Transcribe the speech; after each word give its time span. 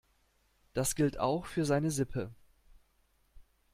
Das 0.73 0.95
gilt 0.95 1.19
auch 1.19 1.45
für 1.45 1.63
seine 1.63 1.91
Sippe. 1.91 2.33